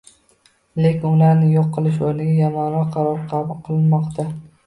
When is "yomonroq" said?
2.39-2.89